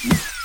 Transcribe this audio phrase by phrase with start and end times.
[0.00, 0.37] 欢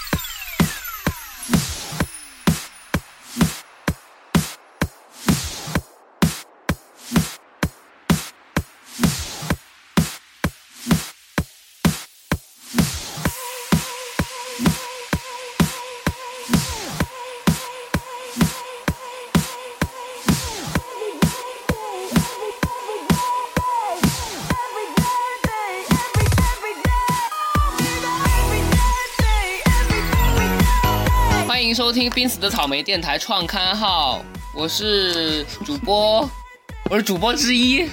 [32.23, 34.23] 濒死的草莓电台创刊号，
[34.55, 36.21] 我是主播，
[36.89, 37.85] 我是主播之一。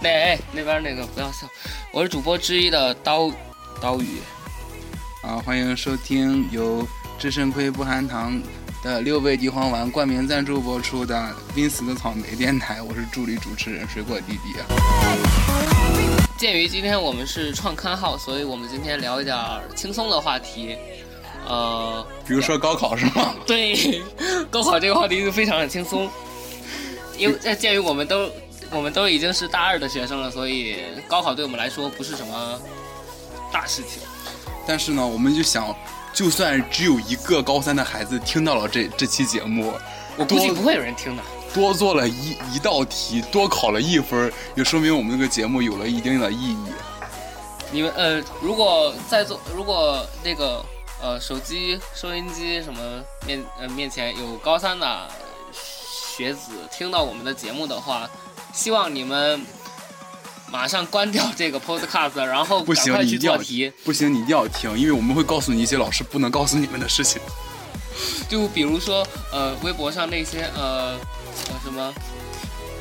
[0.00, 1.46] 那哎那边那个不要笑，
[1.92, 3.30] 我是主播之一的刀
[3.82, 4.22] 刀鱼。
[5.22, 8.40] 啊，欢迎收听由智胜亏不含糖
[8.82, 11.14] 的六味地黄丸冠名赞助播出的
[11.54, 14.58] 《濒死的草莓》电台，我是助理主持人水果弟弟。
[16.38, 19.36] 鉴于今天我们是创刊号，所以我们今天聊一点
[19.76, 20.78] 轻松的话题。
[21.46, 23.34] 呃，比如说高考是吗？
[23.46, 24.02] 对，
[24.50, 26.08] 高考这个话题就非常的轻松，
[27.18, 28.30] 因为在鉴于我们都
[28.70, 32.60] 我们都已经是大二的学生了，所以高考对我们来说不是什么
[33.52, 34.02] 大事情。
[34.66, 35.76] 但是呢，我们就想，
[36.14, 39.74] 就算只有一个高三的孩子听到了这这期节目，
[40.16, 41.22] 我估计不会有人听的。
[41.52, 46.56] 多做了一一道题，多考了一分，也说明我们这个节目有了一定的意义。
[47.70, 50.64] 你们呃，如果在座，如果那个。
[51.02, 55.08] 呃，手机、收音机什么面呃面前有高三的
[55.52, 58.08] 学子听到我们的节目的话，
[58.52, 59.44] 希望你们
[60.50, 63.70] 马上关掉这个 podcast， 然后赶快去做题。
[63.84, 67.20] 不行，你一定要听，因为我们会告诉你一些老师不能告诉你们的事情。
[68.28, 70.98] 就比如说呃，微博上那些呃
[71.48, 71.94] 呃什么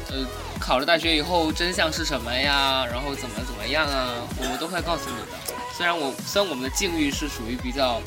[0.10, 0.26] 呃
[0.64, 5.38] 考了大学以后真相是什么呀，然后怎么怎么样啊，我们都会告诉你的。
[5.76, 8.00] 虽然我虽然我们的境遇是属于比较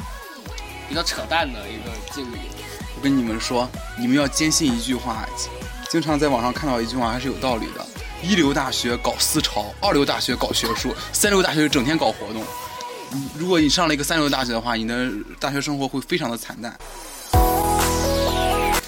[0.88, 2.38] 比较扯淡的一个境遇，
[2.96, 5.28] 我跟你们说，你们要坚信一句话，
[5.90, 7.86] 经常在网上看到一句话还是有道理的：
[8.22, 12.42] 一流大学搞思潮，二流大学搞学术，三流大学整天搞活动。
[13.36, 16.74] 如果你上了一个三流大学的话，你的大学生活会非常的惨淡。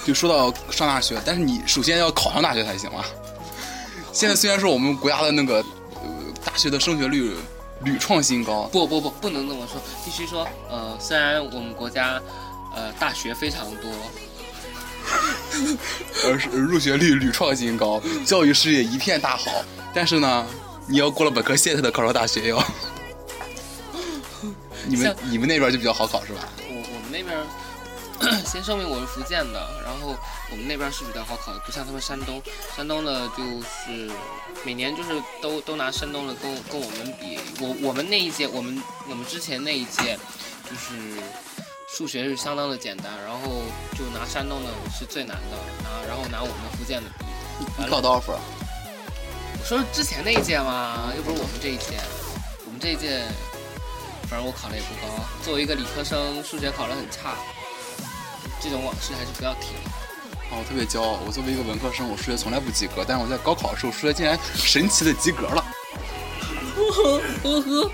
[0.06, 3.04] 就说到上大学，但是你首先要考上大学才行啊。
[4.12, 5.56] 现在虽然说我们国家的那个
[5.94, 6.10] 呃
[6.44, 7.34] 大学的升学率。
[7.84, 8.69] 屡创新高！
[8.72, 12.20] 不不不，不能这么说，必须说，呃，虽然我们国家，
[12.74, 13.88] 呃，大学非常多，
[16.26, 19.62] 而是入学率屡创新高，教育事业一片大好，
[19.94, 20.44] 但是呢，
[20.88, 22.60] 你要过了本科线才能考上大学哟。
[24.84, 26.48] 你们你们那边就比较好考是吧？
[26.68, 27.38] 我我们那边。
[28.44, 30.16] 先声明我是福建的，然后
[30.50, 32.42] 我们那边是比较好考的，不像他们山东，
[32.76, 34.10] 山东的就是
[34.64, 40.18] 每年就是都都拿山东的跟跟我们比，我我们那一届，我们我们之前那一届
[40.64, 41.22] 就是
[41.88, 43.62] 数学是相当的简单，然后
[43.96, 47.24] 就拿山东的是最难的，拿然后拿我们福建的比。
[47.76, 48.34] 你考多少分？
[49.60, 51.98] 我说之前那一届嘛，又不是我们这一届，
[52.64, 53.22] 我们这一届
[54.28, 57.36] 反正我考的也不高，作为一个理科生，数学考得很差。
[58.60, 59.91] 这种往事还是不要提了。
[60.50, 65.62] 啊，我特别骄傲，我作为一个文科生，我数学从来不及格，但是我在高考的时候，数学竟然神奇的及格了。
[66.74, 67.91] 呵 呵呵，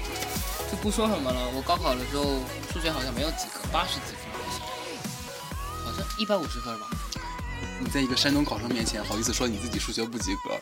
[0.70, 1.48] 就不说什么了。
[1.52, 2.38] 我高考的时候
[2.72, 4.62] 数学好像没有及格，八十几分好像，
[5.84, 6.86] 好像一百五十分吧。
[7.80, 10.56] 你在一个山东考生面前，好意思说你自己数学不及格？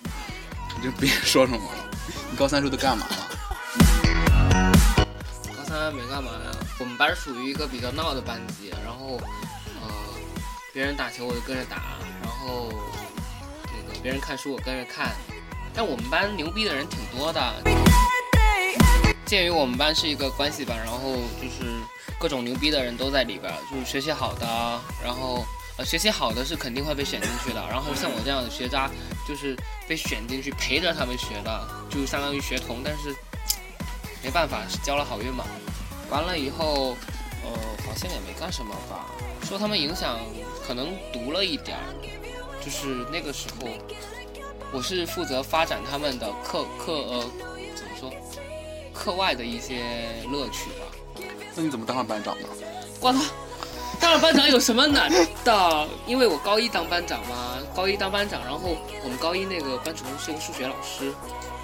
[0.78, 1.84] 你就别说什么了。
[2.30, 4.72] 你高三时候都干嘛了？
[5.54, 6.56] 高三没干嘛呀？
[6.80, 9.20] 我们班属于一个比较闹的班级，然后。
[10.72, 12.72] 别人打球我就跟着打，然后
[13.66, 15.12] 那个别人看书我跟着看，
[15.74, 17.54] 但我们班牛逼的人挺多的。
[19.26, 21.78] 鉴于我们班是一个关系班，然后就是
[22.18, 24.46] 各种牛逼的人都在里边，就是学习好的，
[25.04, 25.44] 然后
[25.76, 28.90] 呃学习好的是肯定会被选进去的，然后像我这样的学渣
[29.28, 29.54] 就是
[29.86, 33.14] 被选进去陪着他们学的，就相当于学童，但是
[34.24, 35.44] 没办法交了好运嘛。
[36.08, 36.96] 完了以后，
[37.44, 37.50] 呃
[37.86, 39.04] 好像也没干什么吧，
[39.44, 40.18] 受他们影响。
[40.66, 41.84] 可能读了一点儿，
[42.64, 43.68] 就是那个时候，
[44.72, 47.20] 我是负责发展他们的课课呃，
[47.74, 48.12] 怎么说，
[48.94, 49.82] 课外的一些
[50.30, 50.86] 乐趣吧。
[51.54, 52.48] 那你怎么当上班长的？
[53.00, 53.20] 我操，
[54.00, 55.10] 当上班长有什么难
[55.44, 55.88] 的？
[56.06, 61.12] 因为我高一当班长嘛，高一当班长，然后我们高一那个班主任是个数学老师，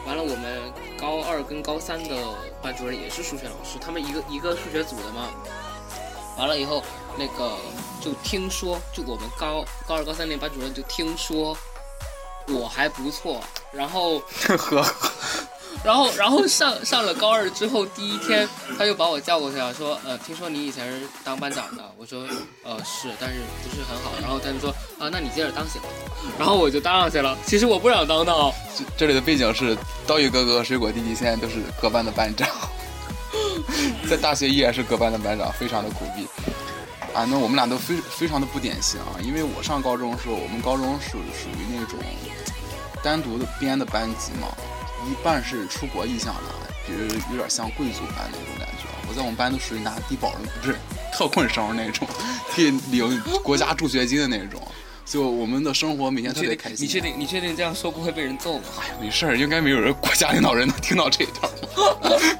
[0.06, 0.60] 完了我们
[0.98, 2.16] 高二跟高三的
[2.60, 5.30] 班主任也是数学老师，他们一个一个数学组的嘛。
[6.38, 6.82] 完了以后，
[7.18, 7.56] 那个
[8.00, 11.56] 就听说，就我们高高二、高三那班主任就听说
[12.46, 13.40] 我还不错，
[13.72, 14.20] 然后
[14.56, 14.84] 呵，
[15.84, 18.48] 然后然后上上了高二之后第一天，
[18.78, 22.26] 他就把我叫过去了，说呃，听说你以前是当班长的，我说
[22.64, 24.12] 呃是，但是不是很好。
[24.20, 25.80] 然后他就说啊，那你接着当行。
[26.38, 27.36] 然后我就当上去了。
[27.46, 28.32] 其实我不想当的。
[28.76, 29.76] 这这里的背景是
[30.06, 32.48] 刀鱼哥哥、水果弟弟现在都是各班的班长，
[34.08, 36.26] 在大学依然是各班的班长，非常的苦逼。
[37.14, 41.98] 啊，那我们俩都非非常的不典型啊，因为我上高中的时候，我们高中属属于那种
[43.02, 44.48] 单独的编的班级嘛，
[45.10, 46.42] 一半是出国意向的，
[46.86, 48.84] 比如有点像贵族班那种感觉。
[49.08, 50.76] 我在我们班都属于拿低保的，不是
[51.12, 52.06] 特困生那种，
[52.54, 54.60] 可以领国家助学金的那种。
[55.04, 56.84] 就我们的生活每天特别开心。
[56.84, 57.14] 你确定？
[57.16, 58.64] 你确定这样说不会被人揍吗？
[58.82, 61.50] 哎呀，没事儿，应该没有人国家领导人能听到这一段。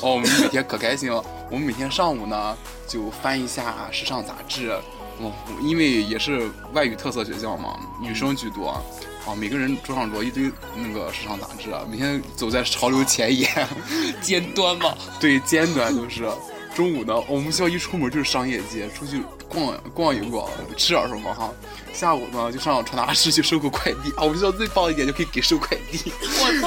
[0.00, 1.24] 哦，我们每天可开心了。
[1.50, 4.70] 我们每天上午呢，就翻一下时尚杂志。
[5.18, 5.32] 哦，
[5.62, 8.68] 因为也是外语特色学校嘛，女生居多。
[8.68, 13.48] 啊，每个人桌上摞一堆那个时尚杂志，每天走在潮流前沿，
[14.20, 14.94] 尖端嘛。
[15.20, 16.28] 对，尖端就是。
[16.74, 21.50] 中午呢，我们学校一出门就是商业街，出去逛逛一逛，吃点什么哈。
[21.92, 24.22] 下午呢，就上传达室去收个快递啊。
[24.22, 26.10] 我们学校最棒的一点就可以给收快递，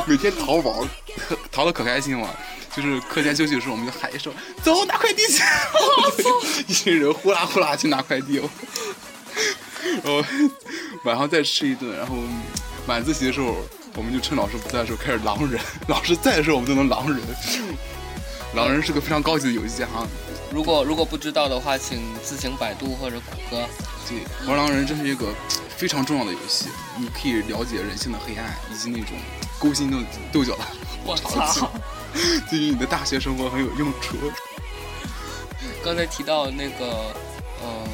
[0.06, 0.86] 每天淘宝，
[1.51, 2.30] 淘的可开心了。
[2.75, 5.42] 就是课间休息的时候，我们就喊一声“走，拿快递去”，
[6.68, 8.42] 一群人呼啦呼啦去拿快递。
[10.04, 10.24] 然后
[11.04, 12.16] 晚上再吃一顿，然后
[12.88, 13.56] 晚自习的时候，
[13.95, 15.60] 我们就趁老师不在的时候开始狼人。
[15.88, 17.22] 老师在的时候，我们就能狼人。
[18.56, 20.07] 狼人是个非常高级的游戏哈，
[20.51, 23.68] 如果如果不知道的话，请自行百度或者谷歌。
[24.07, 25.27] 对，玩狼人真是一个
[25.75, 26.68] 非常重要的游戏，
[26.98, 29.18] 你可以了解人性的黑暗以及那种
[29.60, 29.98] 勾心斗
[30.31, 30.63] 斗角的
[31.06, 31.72] 我操，
[32.50, 34.18] 对于你的大学生活很有用处。
[35.84, 37.14] 刚才提到那个，
[37.62, 37.88] 呃，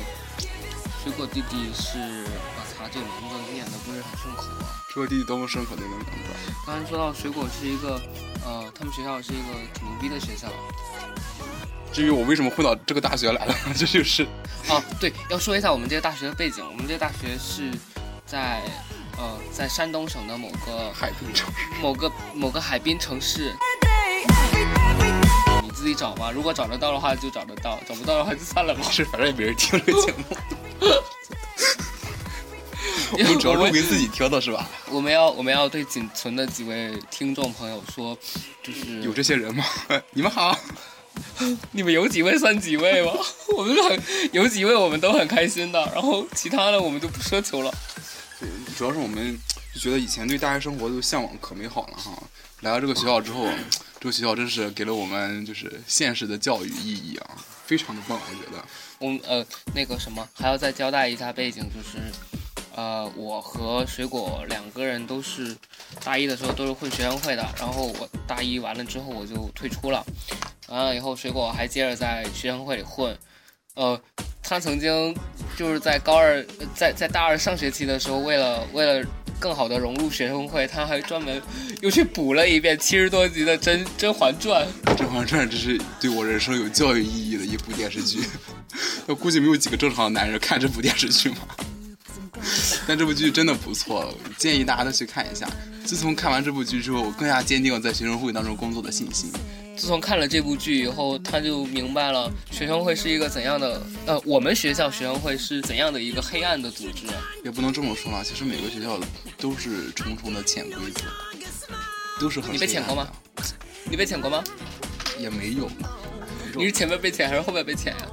[1.03, 4.79] 水果弟弟是，我操，这名字念的不是很顺口啊。
[4.93, 6.53] 水果弟弟多么顺口的一个名字。
[6.65, 7.99] 刚才说到水果是一个。
[8.43, 10.47] 呃，他们学校是一个挺牛逼的学校。
[11.93, 14.23] 至于我为什么混到这个大学来了， 这就是
[14.67, 16.65] 啊，对，要说一下我们这个大学的背景。
[16.65, 17.69] 我们这个大学是
[18.25, 18.63] 在
[19.19, 23.55] 呃，在山东省的某个海滨城市，某个某个海滨城市。
[25.81, 28.83] 你自己找吧，如果找得到的话就找得到，找不到的话就算了吧。
[28.91, 30.23] 是，反正也没人听这个节目。
[33.13, 34.69] 我们主要录给自己听的是吧？
[34.91, 38.15] 我们要我们要对仅存的几位听众朋友说，
[38.61, 39.65] 就是有这些人吗？
[40.13, 40.55] 你们好，
[41.71, 43.11] 你们有几位算几位吧？
[43.57, 43.99] 我们很
[44.33, 45.79] 有几位，我们都很开心的。
[45.95, 47.73] 然后其他的我们就不奢求了。
[48.39, 48.47] 对，
[48.77, 49.35] 主要是我们
[49.73, 52.11] 就觉得以前对大学生活都向往可美好了哈。
[52.61, 53.47] 来到这个学校之后，
[54.01, 58.65] 这个学校真是给了我们就是现实的教育意义啊，非常的棒，我觉得。
[58.97, 59.45] 我呃
[59.75, 61.99] 那个什么还要再交代一下背景，就是。
[62.73, 65.53] 呃，我和水果两个人都是
[66.05, 70.01] 大一的时候都是混学生会的，然后我大一完了之后我就退出了，
[70.69, 73.13] 完了以后水果还接着在学生会里混，
[73.75, 74.01] 呃，
[74.41, 75.13] 他曾经
[75.57, 76.41] 就是在高二
[76.73, 79.05] 在在大二上学期的时候，为了为了
[79.41, 81.41] 更好的融入学生会，他还专门
[81.81, 84.67] 又去补了一遍七十多集的《甄甄嬛传》。
[84.95, 88.19] 《甄嬛传》这是对我人生有教育意义的一部电视剧，
[89.07, 91.37] 我估计没有几个正常的男人看这部电视剧嘛。
[92.87, 95.49] 但这部剧真的不错，建议大家都去看一下。
[95.83, 99.31] 自从看完这部剧之后，我更加坚定了在学生会当中工作的信心。
[99.81, 103.81] 自从看了这部剧以后，他就明白了学生会是一个怎样的……
[104.05, 107.07] 呃，我们学校学生会是怎样的一个黑暗的组织。
[107.43, 108.99] 也不能这么说啦，其实每个学校
[109.39, 111.01] 都是重重的潜规则，
[112.19, 112.53] 都是很……
[112.53, 113.07] 你被潜过吗？
[113.89, 114.43] 你被潜过吗？
[115.17, 115.67] 也没有。
[116.55, 118.05] 你是前面被潜还是后面被潜呀？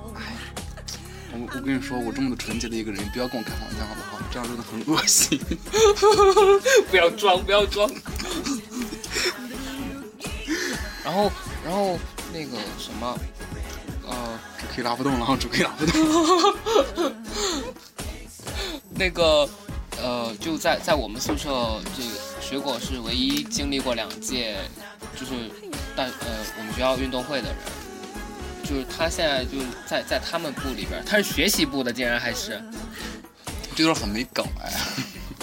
[1.34, 4.18] 我我跟你说，我这么的纯洁的一个人，不要跟我开黄腔好不好？
[4.32, 5.38] 这样真的很恶心。
[6.90, 7.90] 不要装，不要装。
[11.04, 11.30] 然后，
[11.68, 11.98] 然后
[12.32, 13.18] 那个什么，
[14.08, 17.14] 呃，主 K 拉不动了，主 K 拉不动。
[18.96, 19.46] 那个，
[19.98, 22.08] 呃，就在在我们宿舍，这个
[22.40, 24.56] 水果是唯一经历过两届，
[25.14, 25.50] 就是
[25.94, 26.10] 大呃
[26.58, 27.56] 我们学校运动会的人。
[28.64, 32.62] 就是他现在就在在他们部里边，他是学习部的，竟然还是，
[33.76, 34.72] 这段很没梗哎。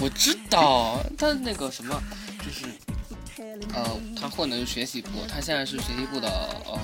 [0.02, 2.02] 我知道但那个什么，
[2.40, 2.66] 就是
[3.74, 6.28] 呃，他混的是学习部，他现在是学习部的
[6.66, 6.80] 呃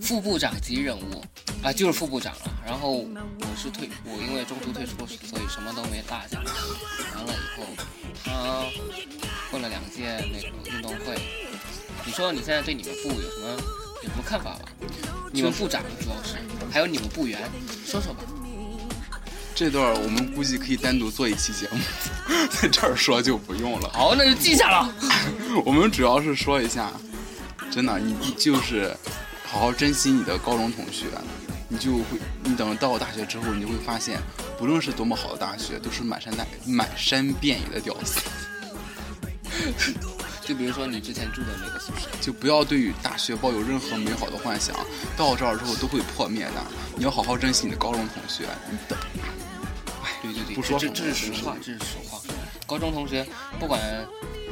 [0.00, 1.22] 副部长级人物
[1.62, 2.62] 啊，就是副部长了。
[2.64, 6.38] 然后我是退，我因为中途退出，所以什么都没落下。
[7.16, 7.64] 完了以后，
[8.24, 8.64] 他
[9.50, 11.16] 混了两届那个运动会。
[12.06, 13.62] 你说你现在对你们部有什么？
[14.02, 14.68] 有什么看法吧？
[15.32, 16.36] 你们部长主要是，
[16.70, 17.40] 还有你们部员，
[17.84, 18.20] 说说吧。
[19.58, 21.80] 这段我们估计可以单独做一期节目，
[22.48, 23.90] 在这儿说就不用了。
[23.92, 24.94] 好，那就记下了。
[25.66, 26.92] 我们主要是说一下，
[27.68, 28.96] 真的，你就是
[29.44, 31.06] 好好珍惜你的高中同学，
[31.66, 34.20] 你就会，你等到了大学之后，你就会发现，
[34.56, 38.20] 不论是多么好的大学，都是满山大满山遍野的屌丝。
[40.40, 44.72] 就比如说你之前住的那个宿舍，就不要对于大学抱有任何美好的幻想，
[45.16, 46.64] 到这儿之后都会破灭的。
[46.94, 48.96] 你要好好珍惜你的高中同学，你的。
[50.58, 52.20] 不说这这是实话，这是实话。
[52.66, 53.24] 高中同学
[53.60, 53.80] 不管，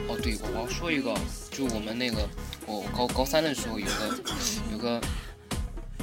[0.07, 1.13] 哦对，我要说一个，
[1.51, 2.29] 就我们那个，
[2.65, 4.23] 我高高三的时候有个
[4.71, 5.01] 有个，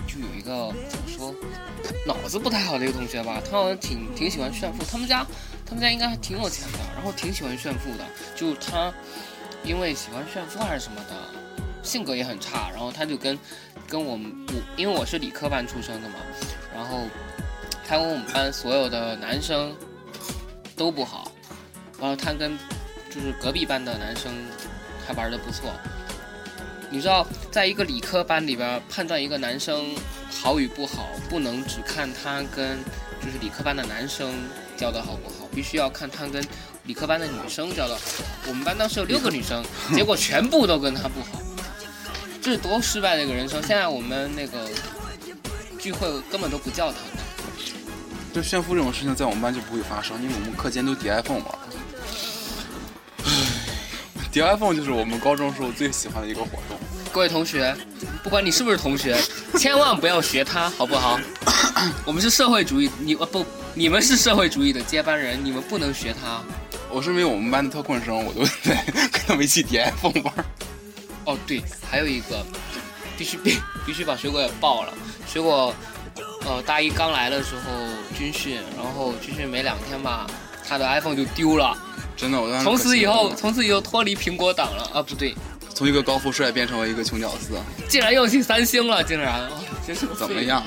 [0.06, 1.34] 就有一个怎么说，
[2.06, 5.26] 脑子不太好的一个同学吧，他好像挺挺喜欢炫富，他们家
[5.66, 8.06] 他们家应该还挺有钱的，然后挺喜欢炫富的，
[8.36, 8.94] 就他。
[9.64, 11.16] 因为喜欢炫富还是什么的，
[11.82, 13.40] 性格也很差，然后他就跟
[13.88, 16.16] 跟我们我，因为我是理科班出生的嘛，
[16.76, 17.08] 然后
[17.88, 19.74] 他跟我们班所有的男生
[20.76, 21.32] 都不好，
[22.00, 22.58] 然后他跟
[23.10, 24.32] 就是隔壁班的男生
[25.06, 25.72] 还玩的不错。
[26.90, 29.96] 你知道，在一个理科班里边判断一个男生
[30.32, 32.78] 好与不好，不能只看他跟
[33.22, 34.34] 就是理科班的男生
[34.78, 36.46] 交的好不好，必须要看他跟。
[36.86, 38.02] 理科班的女生交的好，
[38.46, 39.64] 我们班当时有六个女生，
[39.96, 41.42] 结果全部都跟他不好，
[42.42, 43.62] 这是多失败的一个人生。
[43.62, 44.70] 现在我们那个
[45.80, 46.98] 聚会根本都不叫他。
[48.34, 51.48] 就炫富这种事情在我们班就不会发生，因为我们课间都叠 iPhone 玩。
[54.32, 56.76] 叠 iPhone 就是我们高中时候最喜欢的一个活动。
[57.12, 57.76] 各位同学，
[58.24, 59.16] 不管你是不是同学，
[59.60, 61.20] 千万不要学他，好不好？
[62.04, 66.42] 我们是社会主义，你呃不，你们是社会主义的接班人，你们不能学他。
[66.90, 70.34] 我是因为我们班的特困生，我都在跟他们一起叠 iPhone 玩。
[71.26, 72.44] 哦，对，还有一个，
[73.16, 74.92] 必须必必须把水果也爆了。
[75.32, 75.72] 水果，
[76.48, 77.62] 呃，大一刚来的时候
[78.24, 80.26] 军训，然后军训没两天吧，
[80.66, 81.78] 他的 iPhone 就丢了。
[82.16, 84.90] 真的，我从此以后，从此以后脱离苹果党了。
[84.94, 85.36] 啊，不对，
[85.76, 89.50] 从一个高富帅变成了一个穷屌丝，竟然又去三星了，竟然，
[89.86, 90.64] 真是怎么样？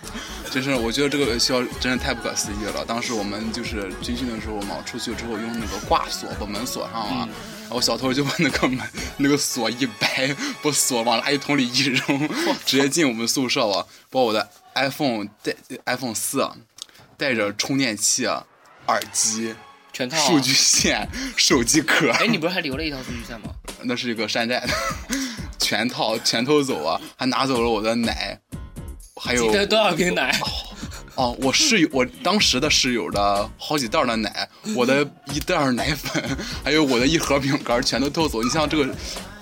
[0.52, 2.84] 真是，我觉得这个学校真是太不可思议了。
[2.84, 7.28] 当时我们就是军训的时候嘛，出去之后用那个挂锁把门锁上了，
[7.62, 8.86] 然后小偷就把那个门
[9.16, 12.28] 那个锁一掰，把锁往垃圾桶里一扔，
[12.66, 15.54] 直接进我们宿舍了，把我的 iPhone 带
[15.86, 16.46] iPhone 四，
[17.18, 19.54] 带着充电器、耳机、
[19.92, 21.06] 全套数据线、
[21.36, 22.10] 手机壳。
[22.12, 23.48] 哎，你不是还留了一套数据线吗？
[23.82, 24.68] 那是一个山寨的，
[25.58, 28.40] 全套全偷走啊，还拿走了我的奶。
[29.20, 30.40] 还有多少瓶奶？
[31.16, 36.22] 哦，我室友，我当时的室友的好几袋的奶，我的一袋奶粉，
[36.62, 38.40] 还有我的一盒饼干，全都偷走。
[38.40, 38.94] 你像这个，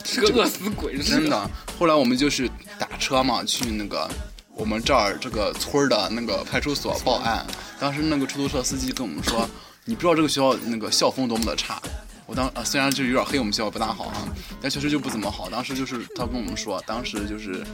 [0.02, 1.50] 是个饿死鬼，真的。
[1.78, 4.10] 后来我们就是打车嘛，去那个
[4.54, 7.46] 我们这儿这个村的那个派出所报案。
[7.78, 9.48] 当时那个出租车司机跟我们说
[9.84, 11.80] ：“你不知道这个学校那个校风多么的差。”
[12.26, 14.26] 我当啊，虽然就有点黑，我们学校不大好哈，
[14.60, 15.48] 但确实就不怎么好。
[15.48, 17.64] 当时就是他跟我们说，当时就是，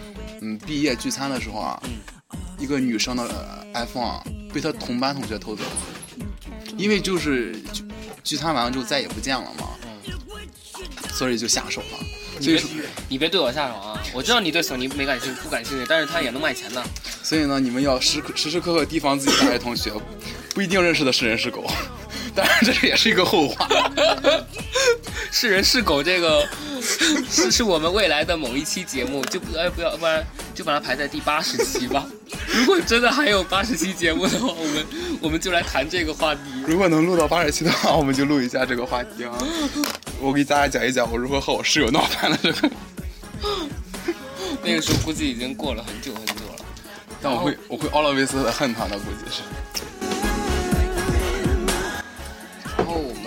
[0.43, 1.83] 嗯，毕业聚餐的时候啊，
[2.59, 4.21] 一个女生的 iPhone
[4.53, 6.27] 被他同班同学偷走了，
[6.77, 7.59] 因为就是
[8.23, 9.71] 聚餐完了就再也不见了嘛，
[11.15, 12.22] 所以就下手了。
[12.43, 12.69] 所以说
[13.09, 14.03] 你别对我下手啊！
[14.13, 16.83] 我知道你对索尼没感兴趣，不感兴趣，但是他也能卖钱的。
[17.23, 19.93] 所以呢，你们要时时时刻刻提防自己大学同学，
[20.55, 21.65] 不一定认识的是人是狗。
[22.35, 23.69] 当然，这也是一个后话。
[25.31, 26.47] 是人是狗，这个
[27.31, 32.07] 是是我们未来的某一期节目，就不哎不要，不然就把它排在第八十期吧。
[32.53, 34.87] 如果真的还有八十期节目的话，我们
[35.23, 36.41] 我们就来谈这个话题。
[36.67, 39.33] 如果能录到八十期的话，我们就录一下这个话题啊。
[40.21, 42.71] 我给大家讲一讲我如何和我室友闹翻了这个。
[44.63, 46.65] 那个时候估计已经过了很久很久了，
[47.21, 49.43] 但我会我会奥拉维斯的恨他的，估计是。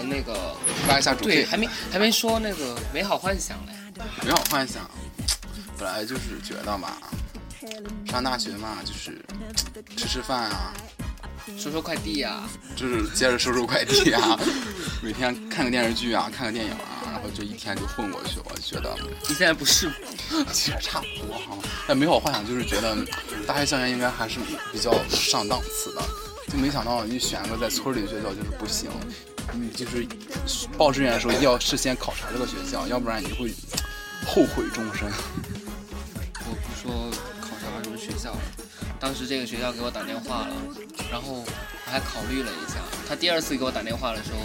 [0.08, 0.55] 那个
[0.88, 3.74] 拉一下主对，还没还没说那个美好幻想嘞。
[4.24, 4.89] 美好幻想，
[5.77, 6.94] 本来就是觉得嘛，
[8.05, 9.22] 上大学嘛，就是
[9.95, 10.74] 吃吃饭啊，
[11.57, 14.39] 收收快递啊，就是接着收收快递啊，
[15.03, 18.39] 每天看个电视剧啊，看个电影啊，然后就一天就混过去。
[18.45, 18.95] 我觉得
[19.27, 19.91] 你现在不是，
[20.51, 21.57] 其实差不多哈。
[21.88, 22.95] 但美好幻想就是觉得
[23.45, 24.39] 大学校园应该还是
[24.72, 26.01] 比较上档次的，
[26.51, 28.89] 就没想到你选个在村里的学校就是不行。
[29.53, 30.05] 你就是
[30.77, 33.53] 报志愿的时候要事先考察这个学校，要不然你会
[34.25, 35.10] 后悔终身。
[36.48, 37.12] 我不说
[38.25, 38.36] 校，
[39.00, 40.55] 当时这个学校给我打电话了，
[41.12, 41.46] 然后我
[41.86, 42.79] 还考虑了一下。
[43.08, 44.39] 他第二次给我打电话的时候，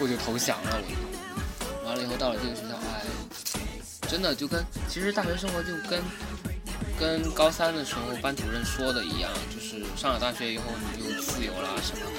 [0.00, 0.76] 我就投降了。
[0.76, 3.06] 我就完了以后到了这个学校，哎，
[4.08, 6.02] 真的就跟其实大学生活就跟
[6.98, 10.64] 跟高三的时候班主任说的一样，就是上了大学以后
[10.98, 12.04] 你就自由了什么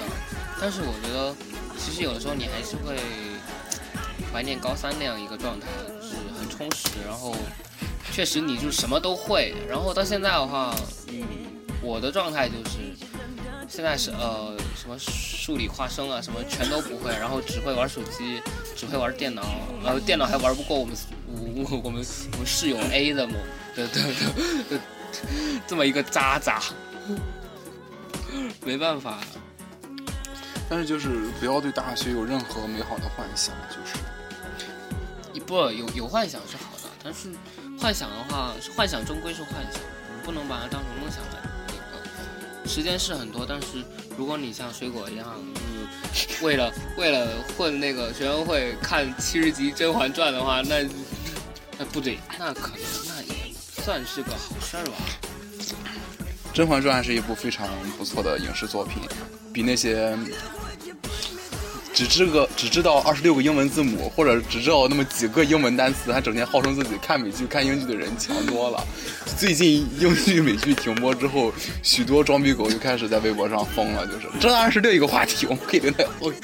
[0.58, 1.36] 但是我觉得。
[1.80, 2.98] 其实有的时候你还是会
[4.32, 7.32] 怀念高三那样一个状态，就是很充实，然后
[8.18, 10.74] 确实你就什么都会，然后到现在的话，
[11.06, 11.22] 嗯，
[11.80, 12.92] 我的状态就是
[13.68, 18.42] 现在是呃什么数理化生啊什么全都不会，然后只会玩手机，
[18.74, 19.44] 只会玩电脑，
[19.84, 20.96] 然后电脑还玩不过我们
[21.28, 23.34] 我我我们我们室友 A 的嘛，
[23.76, 24.02] 对对
[24.68, 24.80] 对
[25.68, 26.60] 这么一个渣渣，
[28.64, 29.20] 没办法。
[30.68, 37.28] 但是就是不要对大学有任何美好的幻想，就是不有有幻想是好的，但是
[37.80, 42.68] 幻想的话，幻想终归是幻想，我们不能把它当成梦想来那个。
[42.68, 43.84] 时间是很多，但是
[44.16, 45.24] 如果你像水果一样，
[46.12, 50.86] 就是为了为了混那个学生会看七十集《甄嬛传》的话，那
[51.78, 54.92] 那不对，那可能那也算是个好事儿吧。
[56.52, 59.02] 《甄嬛传》是一部非常不错的影视作品，
[59.52, 60.18] 比那些。
[61.98, 68.86] 只知个只知道二十六个英文字母，或者只知道那么几个英文单词，还整天号称自己看美剧、看英剧的人强多了。
[69.36, 71.52] 最近英剧、美剧停播之后，
[71.82, 76.40] 许多装逼狗就开始在微博上疯了，就是这当然是另一个话题，我们可以留在后面。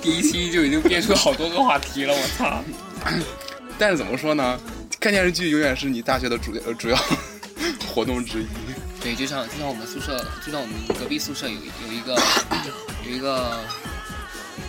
[0.00, 2.62] 第一期就已经编出好多个话题了，我操！
[3.76, 4.60] 但是怎么说呢？
[5.00, 6.96] 看电视剧永远是你大学的主呃主要
[7.92, 8.46] 活动之一。
[9.06, 12.20] 对，就像就像我们宿舍，就像我们隔壁宿舍有有一个
[13.04, 13.62] 有一个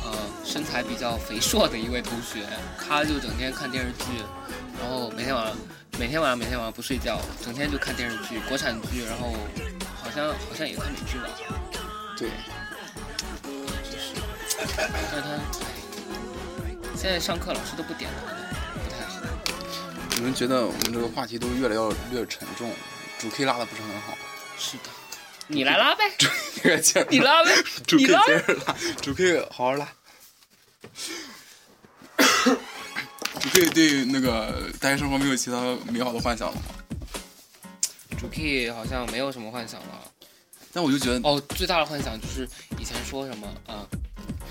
[0.04, 0.14] 呃
[0.46, 2.46] 身材比较肥硕的一位同学，
[2.78, 4.06] 他就整天看电视剧，
[4.80, 5.58] 然后每天晚上
[5.98, 9.34] 每天晚上每天晚上不睡觉，整天就看电视剧，国产剧，然后
[10.04, 11.30] 好像好像也看美剧吧。
[12.16, 12.30] 对，
[13.42, 14.14] 就是，
[14.78, 15.28] 但是他
[16.96, 18.34] 现在上课老师都不点他，
[18.84, 19.20] 不太好。
[20.16, 22.72] 你们觉得我们这个话题都越来越越沉重？
[23.20, 24.16] 主 K 拉的不是很好，
[24.60, 24.84] 是的，
[25.48, 26.04] 你来拉呗，
[27.10, 27.52] 你拉呗，
[27.86, 29.88] 主 K 接着拉，主 K 好好拉。
[33.40, 36.62] 主 K 对那个大学生活没有其他美好的幻想了吗？
[38.20, 40.12] 主 K 好像没有什么幻想了，
[40.74, 43.88] 但我就觉得哦，最大的幻想就是以前说什么啊，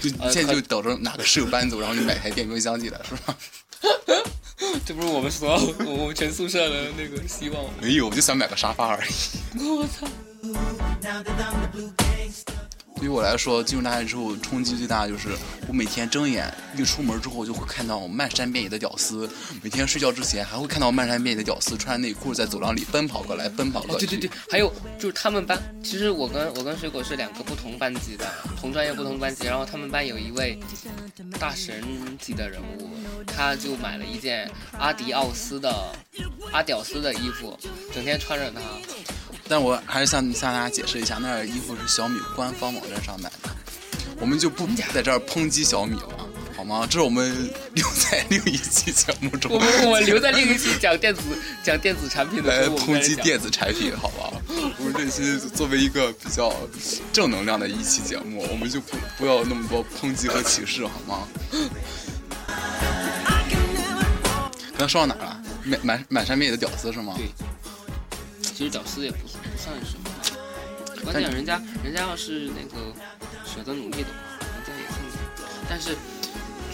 [0.01, 3.37] 就现在就等着哪个室友搬走，然后你买台电冰箱进来，是吧？
[4.87, 7.65] 这不是我们所有我们全宿舍的那个希望。
[7.81, 9.59] 没有，我就想买个沙发而已。
[9.61, 10.07] 我操！
[12.97, 15.29] 对于我来说，进入大学之后冲击最大的就是，
[15.69, 19.29] 我每天睁眼一出门之后就会看到漫山遍野的屌丝，
[19.63, 24.07] 每天睡觉之前还会看到漫山遍野的屌丝穿着内裤在走廊里奔跑过来，奔跑过去。
[24.07, 28.25] 对对对，还有就是他们班，其实我跟我跟水果是两个不同班级的，
[28.59, 30.59] 同专业不同班级，然后他们班有一位
[31.39, 31.85] 大神
[32.19, 32.89] 级的人物，
[33.27, 35.93] 他就买了一件阿迪奥斯的
[36.51, 37.59] 阿屌丝的衣服，
[37.93, 38.61] 整天穿着它。
[39.49, 43.51] 但我还是向向大家解释一下，那衣服是小米官方网站上买的，
[44.19, 46.09] 我们就不在这儿抨击小米了，
[46.57, 46.87] 好吗？
[46.91, 51.21] 这是我们留在另一期节目中，我们我们留在另一期讲电子
[51.63, 54.33] 讲电子产品的来抨击电子产品，好吧？
[54.79, 56.53] 我们这期作为一个比较
[57.13, 61.29] 正能量的一期节目，我们就不不要那么多抨击和歧视，好吗？
[64.79, 65.43] 刚才说到哪了？
[65.65, 67.15] 满满满山遍野的屌丝是吗？
[67.17, 67.27] 对。
[68.57, 70.11] 其实屌丝也不不算什么，
[71.05, 72.91] 关键人家人家要是那个
[73.45, 74.99] 舍得努力的话，人家也算。
[75.69, 75.95] 但是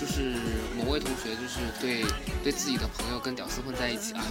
[0.00, 0.36] 就是
[0.76, 2.04] 某位同学就是对
[2.44, 4.22] 对自己的朋友跟屌丝混在一起啊，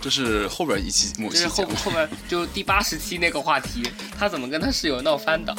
[0.00, 5.56] 这是后边一期某期这是后后边就第八十期那个话题，他怎么跟他室友闹翻的？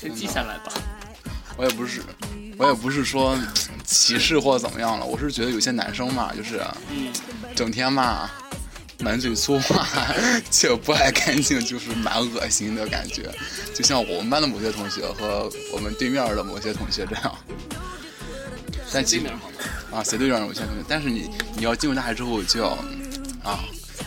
[0.00, 0.72] 先记下来吧。
[1.58, 2.02] 我也不是
[2.56, 3.38] 我也不是说
[3.84, 6.62] 歧视或怎么样了，我是觉得有些男生嘛，就是
[7.54, 8.30] 整天嘛。
[9.04, 9.86] 满嘴粗话
[10.50, 13.30] 且不爱干净，就是蛮恶心的感觉，
[13.74, 17.38] 就像我们班的某些同学和我们对面的某些同学这样。
[18.90, 22.70] 但对面好啊，斜对面某些同学，但是你你要进入大学之后就要
[23.42, 23.60] 啊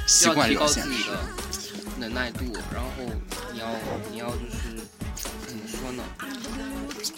[0.08, 1.12] 习惯这个现实。
[2.00, 2.90] 能耐度，然后
[3.54, 3.68] 你要
[4.12, 4.82] 你要就是
[5.46, 6.04] 怎么说呢？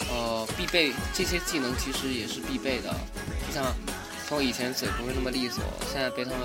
[0.09, 2.93] 呃，必备这些技能其实也是必备的，
[3.53, 3.73] 像。
[4.29, 6.39] 从以前嘴不是那么利索，现在被他们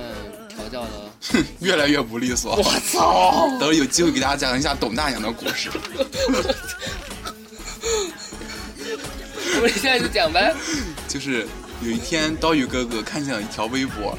[0.48, 0.90] 调教的，
[1.32, 2.56] 哼，越来越不利索。
[2.56, 3.46] 我操！
[3.60, 5.70] 等有机会给大家讲一下董大娘的故事。
[9.56, 10.54] 我们现在就讲呗。
[11.06, 11.46] 就是
[11.82, 14.18] 有一天，刀鱼哥哥看见了一条微博，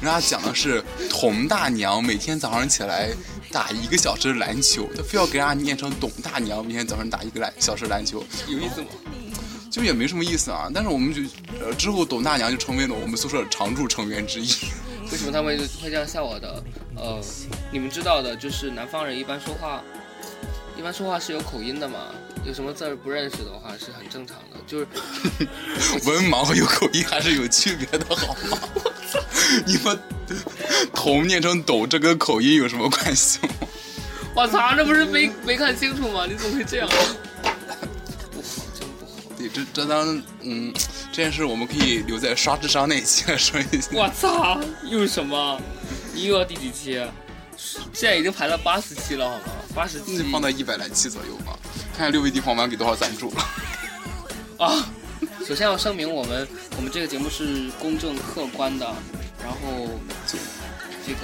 [0.00, 3.10] 人家讲的是童大娘每天早上起来
[3.50, 8.86] 打一个小时篮球，他非要给人家念成董大娘每天早上打一个篮小时篮球，有意思吗？
[9.70, 11.22] 就也没什么意思啊，但是我们就
[11.64, 14.48] 呃之后董大娘就成为了我们宿舍常驻成员之一。
[15.12, 16.62] 为什么他们会这样笑我的？
[16.96, 17.20] 呃，
[17.72, 19.82] 你们知道的，就是南方人一般说话，
[20.76, 21.98] 一般说话是有口音的嘛。
[22.42, 24.86] 有什么字儿不认识的话是很正常的，就是
[26.08, 28.58] 文盲和有口音还是有区别的，好吗？
[29.66, 29.98] 你们
[30.94, 33.54] 头念成抖，这跟口音有什么关系吗？
[34.34, 36.24] 我操，这不是没没看清楚吗？
[36.26, 36.88] 你怎么会这样？
[39.40, 40.72] 对，这这当嗯，
[41.10, 43.88] 这件事我们可以留在刷智商那一期来说一下。
[43.92, 45.60] 我操，又是什么？
[46.12, 47.00] 你又要第几期？
[47.92, 49.42] 现在已经排到八十期了，好吗？
[49.74, 51.58] 八十期放到一百来期左右吧，
[51.92, 53.44] 看看六味地黄丸给多少赞助了。
[54.58, 54.88] 啊，
[55.46, 58.86] 首先要声明，我们我们这个节目是公正客观的，
[59.42, 59.88] 然后
[61.06, 61.20] 这个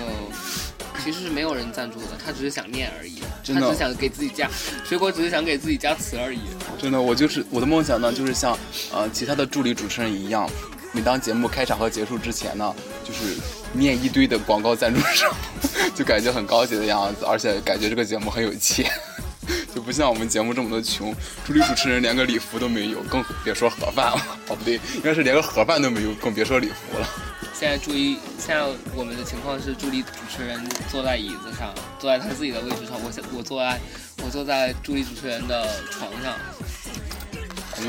[1.02, 4.48] 其实是没有人赞助的，他只是想念而已，真的他只是想给自己加
[4.84, 6.40] 水果，只是想给自己加词而已。
[6.78, 8.58] 真的，我就是我的梦想呢，就是像
[8.92, 10.48] 呃其他的助理主持人一样，
[10.92, 13.36] 每当节目开场和结束之前呢，就是
[13.72, 15.32] 念一堆的广告赞助商，
[15.94, 18.90] 就感觉很高级的样子，而且感觉这个节目很有钱，
[19.74, 24.26] 就不像我们节目这么的穷，助理主持人连个礼服都没有，更别说盒饭了。
[24.48, 27.08] 哦，不对，应该是连个盒饭都没有，更别说礼服了。
[27.58, 28.62] 现在助理，现在
[28.94, 33.80] 我们的情况是助理主持人坐在椅子上，坐在他自己的位置上，我现我坐在
[34.22, 36.34] 我坐在助理主持人的床上。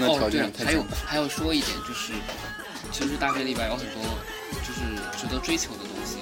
[0.08, 0.86] 哦，对了，还有。
[1.06, 2.14] 还要说一点，就是
[2.94, 4.02] 其实大学里边有很多
[4.66, 4.80] 就是
[5.20, 6.20] 值得追求的东西。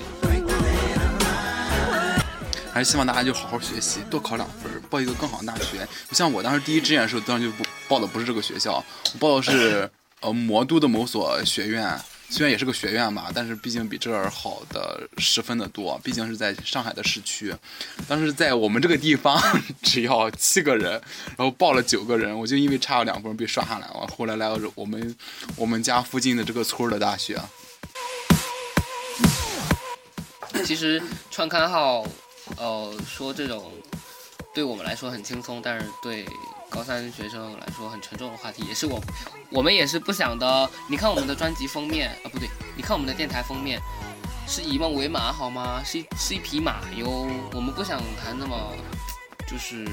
[2.74, 5.88] 还是希望大家就好好学习，多考两分，报一个更好的大学。
[6.10, 9.88] 就像我当时第一志愿的时候，当时就不报的不是这个学校，我报的是
[10.22, 11.96] 呃魔都的某所学院，
[12.30, 17.56] 虽然也是个学院吧，但是毕竟比这儿好的十分的多，毕竟是在上海的市区。
[18.08, 19.40] 当时在我们这个地方
[19.82, 20.92] 只要七个人，
[21.38, 24.08] 然后报了九个人，我就因为差了两分被刷下来了。
[24.18, 25.16] 后来来了我们
[25.56, 27.40] 我们家附近的这个村的大学，
[30.66, 32.06] 其实创刊号，
[32.58, 33.72] 呃，说这种
[34.54, 36.26] 对我们来说很轻松，但是对
[36.70, 39.02] 高三学生来说很沉重的话题，也是我
[39.50, 40.70] 我们也是不想的。
[40.90, 43.80] 你看我们的专辑封面啊，不对，你看我们的电台封面，
[44.48, 45.82] 是以梦为马好吗？
[45.84, 47.28] 是一是一匹马哟。
[47.54, 48.74] 我们不想谈那么
[49.48, 49.88] 就是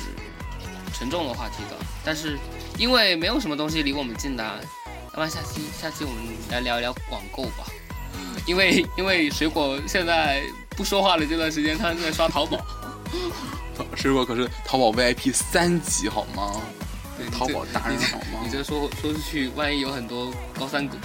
[0.93, 2.39] 沉重的话题的，但是
[2.79, 4.59] 因为没有什么东西离我们近的啊，
[5.11, 7.67] 要不然下期下期我们来聊一聊网购吧。
[8.45, 12.59] 因为因为水果现在不说话的这段时间，他在刷淘宝。
[13.95, 16.61] 水果可是淘宝 VIP 三级好吗？
[17.19, 20.97] 对淘宝达人好吗你这说说出去，万一有很多高三狗，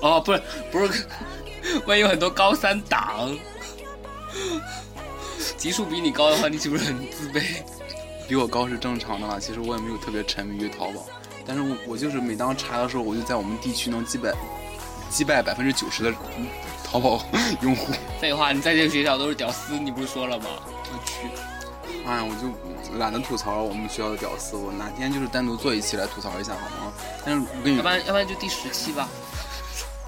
[0.00, 1.06] 呃，哦，不是不是，
[1.84, 3.36] 万一 有很多高三党，
[5.58, 7.42] 级数比你高的话，你岂不是很自卑？
[8.28, 9.38] 比我高是正常的啦。
[9.38, 11.04] 其实我也没有特别沉迷于淘宝，
[11.44, 14.32] 但是我我就是每当查的时候，我就在我们地区能击败
[15.10, 16.46] 击败百分之九十的嗯
[16.84, 17.22] 淘宝
[17.60, 17.92] 用户。
[18.20, 20.44] 废话，你在这个学校都是屌丝，你不是说了吗？
[20.84, 21.28] 我去，
[22.06, 26.92] 哎，我就懒得吐槽我们学校的屌丝，我哪天就是单独做一期来吐槽一下好吗？
[27.24, 29.08] 但是我跟你要不然要不然就第十期吧。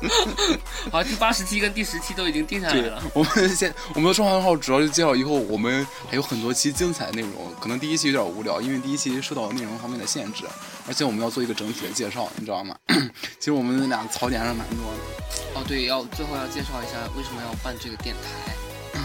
[0.90, 7.30] 好，第八十期跟第十期都已经定下来了。，我们现我们的双号号主要就介绍以后，我们还有很多期精彩的内容。
[7.58, 10.44] 可能第一期有点无聊，因为第一期受到内容方面的限制，
[10.86, 12.76] 而且我们要做一个整体的介绍，你知道吗？
[13.38, 15.60] 其实我们俩槽点还是蛮多的。
[15.60, 19.00] 哦，对，要最后要介绍一下为什么要办这个电台，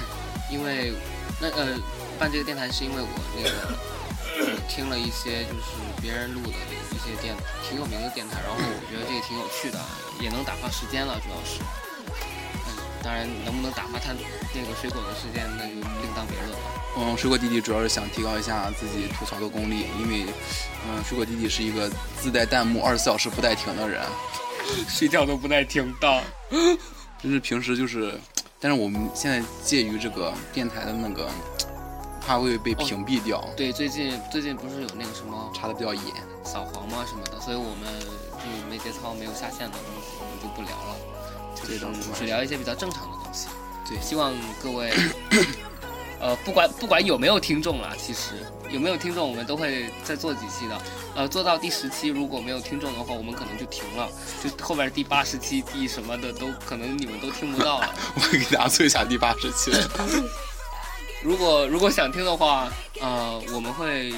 [0.51, 0.91] 因为
[1.39, 1.77] 那呃
[2.19, 3.49] 办这个电台是因为我那个
[4.43, 6.49] 呃 听了一些就是别人录的
[6.91, 9.79] 一些电挺有名的电台，然后我觉得这个挺有趣的，
[10.19, 11.63] 也能打发时间了，主要是。
[12.67, 14.11] 嗯，当然能不能打发他
[14.53, 16.57] 那个水果的时间，那就另当别论了。
[16.97, 20.25] 嗯，水果弟弟主要是想提高一下自己吐槽的功力，因为，
[20.85, 24.03] 嗯，水果弟弟是一个自带弹幕二十四小时不带停的人，
[24.89, 26.23] 睡觉都不带停的。
[27.21, 28.17] 就是平时就是，
[28.59, 31.29] 但是我们现在介于这个电台的那个，
[32.29, 36.03] 怕会被屏蔽掉，对，最近最近不是有那个什么查的比较严。
[36.43, 40.95] 扫黄嘛什么的，所以我们就没节操、没有下线的东西，我们就不聊了，
[41.55, 43.47] 就是对的只聊一些比较正常的东西。
[43.87, 44.93] 对希望各位，
[46.21, 50.77] 呃，不管不管有没有听众啦，其实有没有听众，我们都会再做几期的。
[51.15, 54.07] 呃，做到第十期，如果没有听众的话，我们可能就停了，
[54.43, 57.95] 就后边第八十期、第什么的都可能你们都听不到了。
[58.15, 59.89] 我给大家做一下第八十期的。
[61.21, 64.13] 如果如果想听的话，呃，我们会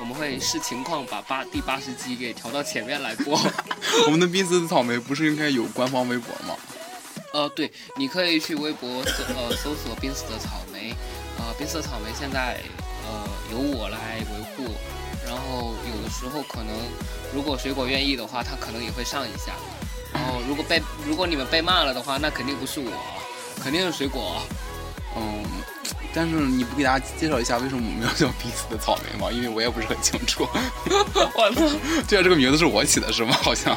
[0.00, 3.38] 我们会视情况把八第八十集给调到前面来播。
[4.06, 6.54] 我们的濒死草莓不是应该有官方微博吗？
[7.32, 10.94] 呃，对，你可以去微博搜呃搜索“濒死的草莓”，
[11.38, 12.58] 呃，濒死的草莓现在
[13.06, 14.74] 呃由我来维护，
[15.26, 16.74] 然后有的时候可能
[17.34, 19.52] 如果水果愿意的话，他可能也会上一下。
[20.12, 22.92] 然后如果被如果你们被骂了的话，那肯定不是我，
[23.62, 24.42] 肯定是水果。
[25.16, 25.44] 嗯，
[26.14, 29.30] 但是你不给大家介绍一下为什么我们要叫彼此的草莓吗？
[29.30, 30.48] 因为我也不是很清楚。
[31.34, 31.60] 我操！
[32.08, 33.32] 对啊，这个名字是我起的是吗？
[33.42, 33.76] 好像。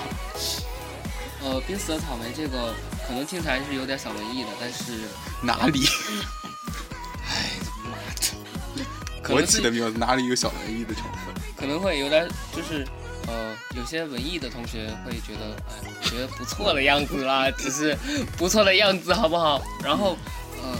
[1.44, 2.74] 呃，濒死的草莓这个
[3.08, 5.02] 可能听起来是有点小文艺的，但是
[5.42, 5.86] 哪里？
[7.28, 7.50] 哎，
[7.84, 8.86] 妈的！
[9.22, 11.34] 可我起的名字哪里有小文艺的成分？
[11.56, 12.88] 可能会有点就是。
[13.28, 17.96] 呃，有些文艺的同学会觉得，哎，觉得不错的样子啦，只是
[18.36, 19.62] 不错的样子，好不好？
[19.84, 20.18] 然后，
[20.64, 20.76] 呃，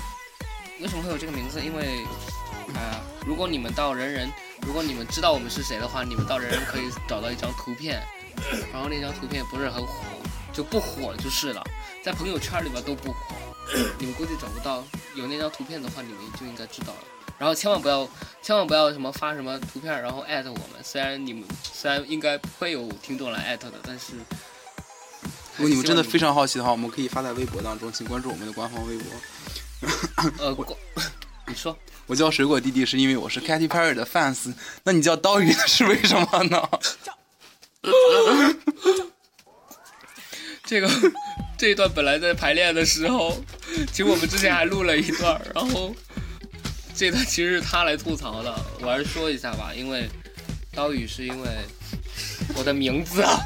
[0.82, 1.62] 为什么会有这个名字？
[1.62, 2.04] 因为，
[2.74, 8.02] 啊、如果你们到人人，如果你们知道我们是谁的话，你们到人人可以找到一张图片，
[8.74, 9.94] 然后那张图片不是很火，
[10.52, 11.64] 就不火就是了，
[12.04, 13.20] 在朋友圈里边都不火，
[14.00, 14.84] 你们估计找不到。
[15.14, 17.04] 有那张图片的话，你们就应该知道了。
[17.38, 18.08] 然后千万不要，
[18.42, 20.82] 千万不要什么发什么图片，然后艾特我们。
[20.84, 24.14] 虽然你们虽然应该不会有听众来艾特的，但是
[25.58, 29.06] 如果你们真的非常常好奇的话，我们可以发在微博当中，请关注我们的官方微博。
[30.40, 30.78] 呃，过
[31.48, 36.70] 你说我叫水果弟弟是因为我是 Katy Perry 的 fans，那你叫刀鱼 是为什么呢？
[40.64, 40.90] 这个
[41.58, 43.38] 这一段本来在排练的时候，
[43.92, 45.94] 其实我们之前还录了一段，然后
[46.96, 50.08] 这段其实是他来吐槽的，我还是说一下吧，因为
[50.74, 51.50] 刀鱼是因为
[52.56, 53.40] 我的名字啊，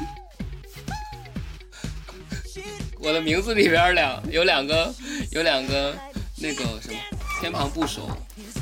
[3.00, 4.94] 我的名字里边两有两个
[5.32, 5.96] 有两个
[6.38, 6.98] 那个什么
[7.40, 8.10] 偏旁部首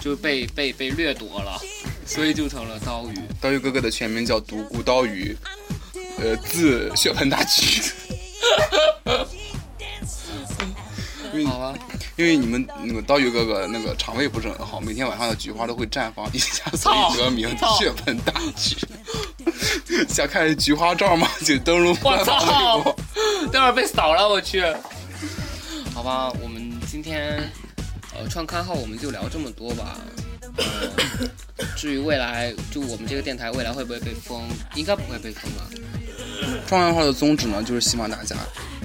[0.00, 1.60] 就被被被掠夺了，
[2.06, 3.18] 所以就成了刀鱼。
[3.40, 5.36] 刀鱼哥哥的全名叫独孤刀鱼，
[6.18, 7.82] 呃，字 血盆大菊。
[11.32, 11.74] 因为好吧，
[12.14, 18.76] 因为你们那个刀鱼哥哥那个肠胃不是很好，每天晚上的菊花都会绽放一下，所以得名血盆大菊。
[20.08, 21.28] 想看菊花照吗？
[21.40, 22.96] 请登录我操博。！
[23.50, 24.62] 待会儿被扫了，我去。
[25.92, 26.53] 好吧，我们
[26.94, 27.50] 今天
[28.16, 29.98] 呃创刊号我们就聊这么多吧。
[30.56, 34.44] 呃，至于未来，就我们这个电台未来会不会被封，
[34.76, 35.68] 应该不会被封吧。
[36.68, 38.36] 创刊号的宗旨呢，就是希望大家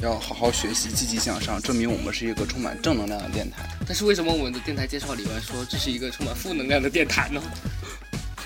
[0.02, 3.70] 要好好学习，积极向上，证明我们是一个充满正能量的电台。
[3.86, 7.40] 但是为什么我们的电台介绍里边说这是一个充满负能量的电台呢？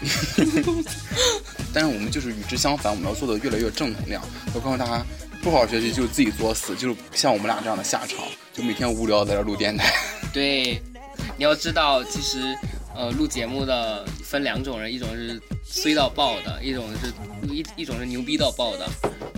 [1.74, 4.22] 但是我们就是与之相反，我们要做的越来越正能量。
[4.54, 5.06] 我告诉大家，
[5.42, 8.18] 不好好学习就自己作死，就是像我们俩这样的下场，
[8.54, 9.92] 就每天无聊在这录电台。
[10.32, 10.80] 对，
[11.36, 12.56] 你要知道，其实
[12.96, 17.12] 呃录节目的分两种人，一种是衰到爆的，一种是
[17.52, 18.88] 一一种是牛逼到爆的。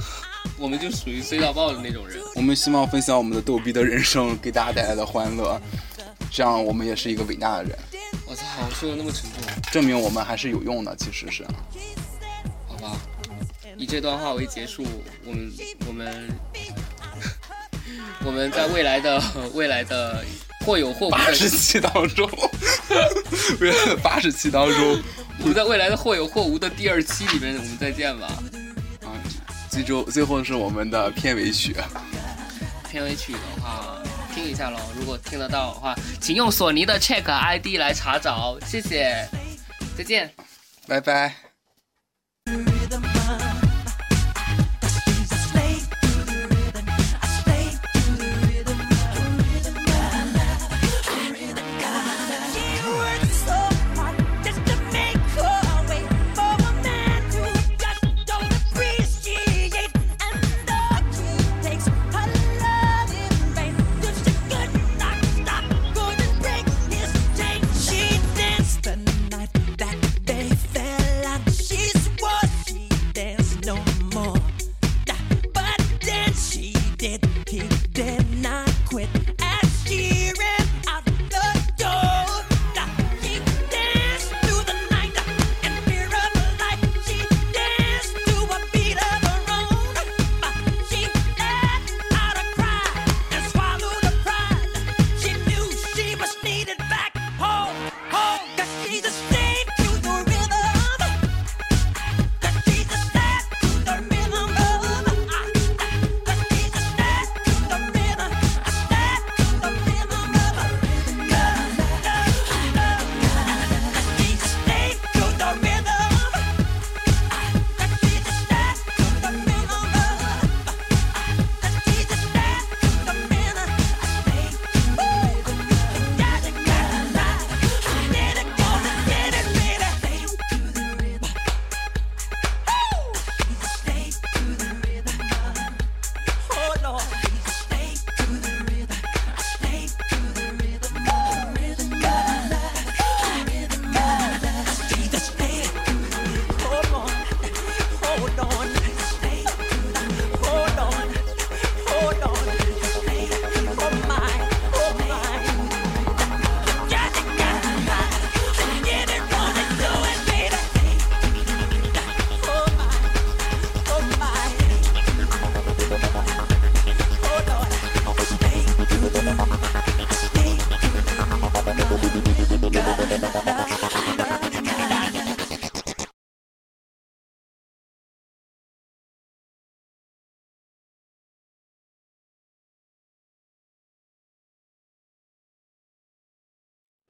[0.60, 2.22] 我们就属于衰到爆的那种人。
[2.36, 5.60] 我们希望分享我们的逗逼的人生，给大家带来的欢乐，
[6.30, 7.78] 这样我们也是一个伟大的人，
[8.26, 9.42] 我操，我说的那么沉重。
[9.72, 10.96] 证明我们还是有用的。
[10.98, 11.46] 其实是，
[12.68, 12.98] 好吧，
[13.78, 14.86] 以这段话为结束，
[15.26, 15.54] 我们
[15.88, 16.30] 我们
[18.26, 19.22] 我们在未来的
[19.54, 20.24] 未来的
[20.66, 22.30] 或有或无八十的，期当中，
[23.60, 25.04] 未来的八十期当中
[25.40, 28.28] 我们在未来的或有或无的第二期里面，我们再见吧。
[29.04, 29.14] 啊，
[29.70, 31.76] 最终最后是我们的片尾曲。
[32.90, 34.02] 片尾曲的话，
[34.34, 34.80] 听一下喽。
[34.98, 39.28] 如果听得到的话，请用索尼的 Check ID 来查找，谢谢，
[39.98, 40.34] 再见。
[40.88, 41.45] 拜拜。